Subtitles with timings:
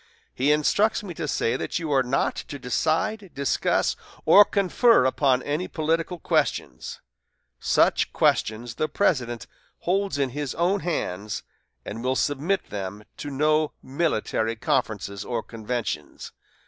[0.33, 5.43] He instructs me to say that you are not to decide, discuss, or confer upon
[5.43, 7.01] any political questions.
[7.59, 9.45] Such questions the President
[9.81, 11.43] holds in his own hands,
[11.85, 16.31] and will submit them to no military conferences or conventions.